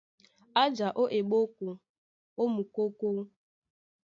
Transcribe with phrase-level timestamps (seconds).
[0.61, 1.67] A ja ó eɓóko
[2.41, 3.07] ó mukókó.